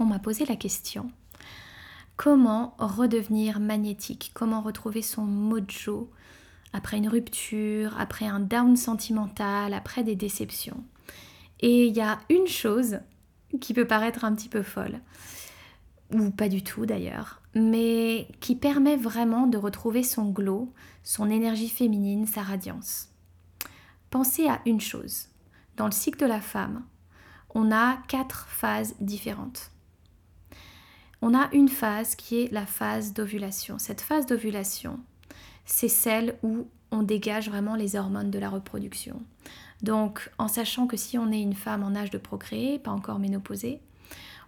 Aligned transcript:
on 0.00 0.06
m'a 0.06 0.18
posé 0.18 0.44
la 0.46 0.56
question 0.56 1.10
comment 2.20 2.74
redevenir 2.78 3.60
magnétique? 3.60 4.30
Comment 4.34 4.60
retrouver 4.60 5.00
son 5.00 5.22
mojo 5.22 6.10
après 6.74 6.98
une 6.98 7.08
rupture, 7.08 7.98
après 7.98 8.26
un 8.26 8.40
down 8.40 8.76
sentimental, 8.76 9.72
après 9.72 10.04
des 10.04 10.16
déceptions? 10.16 10.84
Et 11.60 11.86
il 11.86 11.96
y 11.96 12.02
a 12.02 12.18
une 12.28 12.46
chose 12.46 13.00
qui 13.58 13.72
peut 13.72 13.86
paraître 13.86 14.26
un 14.26 14.34
petit 14.34 14.50
peu 14.50 14.62
folle, 14.62 15.00
ou 16.12 16.30
pas 16.30 16.50
du 16.50 16.62
tout 16.62 16.84
d'ailleurs, 16.84 17.40
mais 17.54 18.28
qui 18.40 18.54
permet 18.54 18.96
vraiment 18.96 19.46
de 19.46 19.56
retrouver 19.56 20.02
son 20.02 20.28
glow, 20.28 20.74
son 21.02 21.30
énergie 21.30 21.70
féminine, 21.70 22.26
sa 22.26 22.42
radiance. 22.42 23.08
Pensez 24.10 24.46
à 24.46 24.60
une 24.66 24.82
chose. 24.82 25.28
Dans 25.78 25.86
le 25.86 25.92
cycle 25.92 26.20
de 26.20 26.26
la 26.26 26.42
femme, 26.42 26.84
on 27.54 27.72
a 27.72 27.96
quatre 28.08 28.46
phases 28.46 28.94
différentes. 29.00 29.70
On 31.22 31.34
a 31.34 31.48
une 31.52 31.68
phase 31.68 32.14
qui 32.14 32.42
est 32.42 32.52
la 32.52 32.66
phase 32.66 33.12
d'ovulation. 33.12 33.78
Cette 33.78 34.00
phase 34.00 34.26
d'ovulation, 34.26 34.98
c'est 35.64 35.88
celle 35.88 36.36
où 36.42 36.66
on 36.90 37.02
dégage 37.02 37.48
vraiment 37.48 37.76
les 37.76 37.96
hormones 37.96 38.30
de 38.30 38.38
la 38.38 38.48
reproduction. 38.48 39.22
Donc, 39.82 40.30
en 40.38 40.48
sachant 40.48 40.86
que 40.86 40.96
si 40.96 41.18
on 41.18 41.30
est 41.30 41.40
une 41.40 41.54
femme 41.54 41.82
en 41.82 41.94
âge 41.94 42.10
de 42.10 42.18
procréer, 42.18 42.78
pas 42.78 42.90
encore 42.90 43.18
ménopausée, 43.18 43.80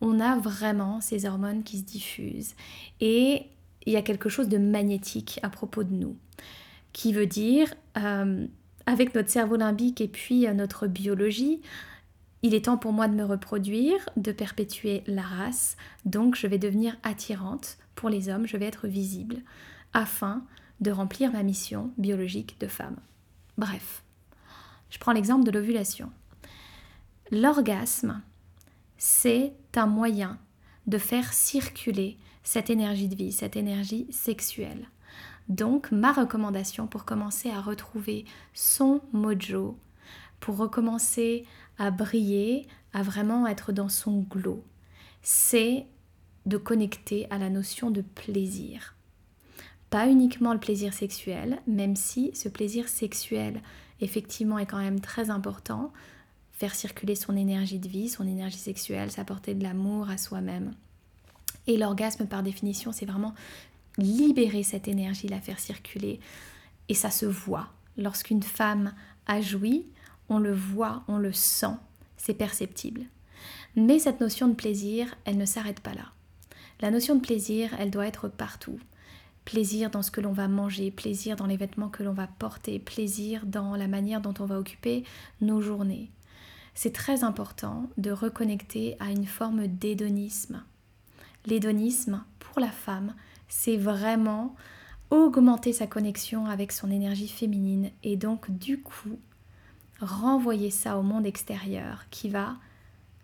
on 0.00 0.20
a 0.20 0.38
vraiment 0.38 1.00
ces 1.00 1.26
hormones 1.26 1.62
qui 1.62 1.78
se 1.78 1.84
diffusent. 1.84 2.54
Et 3.00 3.46
il 3.86 3.92
y 3.92 3.96
a 3.96 4.02
quelque 4.02 4.28
chose 4.28 4.48
de 4.48 4.58
magnétique 4.58 5.40
à 5.42 5.50
propos 5.50 5.84
de 5.84 5.92
nous, 5.92 6.16
qui 6.92 7.12
veut 7.12 7.26
dire, 7.26 7.72
euh, 7.96 8.46
avec 8.86 9.14
notre 9.14 9.30
cerveau 9.30 9.56
limbique 9.56 10.00
et 10.00 10.08
puis 10.08 10.46
euh, 10.46 10.52
notre 10.52 10.86
biologie, 10.86 11.60
il 12.44 12.52
est 12.54 12.66
temps 12.66 12.76
pour 12.76 12.92
moi 12.92 13.08
de 13.08 13.14
me 13.14 13.24
reproduire, 13.24 14.06
de 14.18 14.30
perpétuer 14.30 15.02
la 15.06 15.22
race, 15.22 15.78
donc 16.04 16.36
je 16.36 16.46
vais 16.46 16.58
devenir 16.58 16.94
attirante 17.02 17.78
pour 17.94 18.10
les 18.10 18.28
hommes, 18.28 18.46
je 18.46 18.58
vais 18.58 18.66
être 18.66 18.86
visible, 18.86 19.36
afin 19.94 20.44
de 20.82 20.90
remplir 20.90 21.32
ma 21.32 21.42
mission 21.42 21.90
biologique 21.96 22.60
de 22.60 22.66
femme. 22.66 22.98
Bref, 23.56 24.04
je 24.90 24.98
prends 24.98 25.12
l'exemple 25.12 25.46
de 25.46 25.50
l'ovulation. 25.50 26.10
L'orgasme, 27.30 28.20
c'est 28.98 29.54
un 29.74 29.86
moyen 29.86 30.38
de 30.86 30.98
faire 30.98 31.32
circuler 31.32 32.18
cette 32.42 32.68
énergie 32.68 33.08
de 33.08 33.16
vie, 33.16 33.32
cette 33.32 33.56
énergie 33.56 34.06
sexuelle. 34.10 34.90
Donc 35.48 35.90
ma 35.92 36.12
recommandation 36.12 36.88
pour 36.88 37.06
commencer 37.06 37.48
à 37.48 37.62
retrouver 37.62 38.26
son 38.52 39.00
mojo, 39.14 39.78
pour 40.44 40.58
recommencer 40.58 41.46
à 41.78 41.90
briller, 41.90 42.66
à 42.92 43.02
vraiment 43.02 43.46
être 43.46 43.72
dans 43.72 43.88
son 43.88 44.20
glow, 44.20 44.62
c'est 45.22 45.86
de 46.44 46.58
connecter 46.58 47.26
à 47.30 47.38
la 47.38 47.48
notion 47.48 47.90
de 47.90 48.02
plaisir. 48.02 48.94
Pas 49.88 50.06
uniquement 50.06 50.52
le 50.52 50.60
plaisir 50.60 50.92
sexuel, 50.92 51.62
même 51.66 51.96
si 51.96 52.30
ce 52.34 52.50
plaisir 52.50 52.90
sexuel 52.90 53.62
effectivement 54.02 54.58
est 54.58 54.66
quand 54.66 54.82
même 54.82 55.00
très 55.00 55.30
important, 55.30 55.94
faire 56.52 56.74
circuler 56.74 57.14
son 57.14 57.38
énergie 57.38 57.78
de 57.78 57.88
vie, 57.88 58.10
son 58.10 58.28
énergie 58.28 58.58
sexuelle, 58.58 59.10
s'apporter 59.10 59.54
de 59.54 59.62
l'amour 59.62 60.10
à 60.10 60.18
soi-même. 60.18 60.74
Et 61.66 61.78
l'orgasme, 61.78 62.26
par 62.26 62.42
définition, 62.42 62.92
c'est 62.92 63.06
vraiment 63.06 63.32
libérer 63.96 64.62
cette 64.62 64.88
énergie, 64.88 65.26
la 65.26 65.40
faire 65.40 65.58
circuler. 65.58 66.20
Et 66.90 66.94
ça 66.94 67.08
se 67.08 67.24
voit. 67.24 67.70
Lorsqu'une 67.96 68.42
femme 68.42 68.92
a 69.26 69.40
joui, 69.40 69.86
on 70.28 70.38
le 70.38 70.52
voit, 70.52 71.02
on 71.08 71.18
le 71.18 71.32
sent, 71.32 71.76
c'est 72.16 72.34
perceptible. 72.34 73.02
Mais 73.76 73.98
cette 73.98 74.20
notion 74.20 74.48
de 74.48 74.54
plaisir, 74.54 75.14
elle 75.24 75.36
ne 75.36 75.44
s'arrête 75.44 75.80
pas 75.80 75.94
là. 75.94 76.12
La 76.80 76.90
notion 76.90 77.14
de 77.14 77.20
plaisir, 77.20 77.70
elle 77.78 77.90
doit 77.90 78.06
être 78.06 78.28
partout. 78.28 78.78
Plaisir 79.44 79.90
dans 79.90 80.02
ce 80.02 80.10
que 80.10 80.20
l'on 80.20 80.32
va 80.32 80.48
manger, 80.48 80.90
plaisir 80.90 81.36
dans 81.36 81.46
les 81.46 81.56
vêtements 81.56 81.88
que 81.88 82.02
l'on 82.02 82.12
va 82.12 82.26
porter, 82.26 82.78
plaisir 82.78 83.44
dans 83.44 83.76
la 83.76 83.88
manière 83.88 84.20
dont 84.20 84.34
on 84.38 84.46
va 84.46 84.58
occuper 84.58 85.04
nos 85.40 85.60
journées. 85.60 86.10
C'est 86.74 86.92
très 86.92 87.22
important 87.22 87.88
de 87.98 88.10
reconnecter 88.10 88.96
à 89.00 89.10
une 89.10 89.26
forme 89.26 89.66
d'hédonisme. 89.66 90.62
L'hédonisme, 91.46 92.24
pour 92.38 92.58
la 92.58 92.70
femme, 92.70 93.14
c'est 93.48 93.76
vraiment 93.76 94.56
augmenter 95.10 95.72
sa 95.72 95.86
connexion 95.86 96.46
avec 96.46 96.72
son 96.72 96.90
énergie 96.90 97.28
féminine 97.28 97.90
et 98.02 98.16
donc 98.16 98.50
du 98.50 98.80
coup 98.80 99.18
renvoyer 100.00 100.70
ça 100.70 100.98
au 100.98 101.02
monde 101.02 101.26
extérieur 101.26 102.04
qui 102.10 102.28
va, 102.28 102.56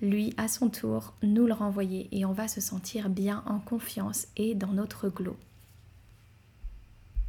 lui, 0.00 0.34
à 0.36 0.48
son 0.48 0.68
tour, 0.68 1.14
nous 1.22 1.46
le 1.46 1.52
renvoyer 1.52 2.08
et 2.12 2.24
on 2.24 2.32
va 2.32 2.48
se 2.48 2.60
sentir 2.60 3.08
bien 3.08 3.42
en 3.46 3.58
confiance 3.58 4.26
et 4.36 4.54
dans 4.54 4.72
notre 4.72 5.08
glow. 5.08 5.36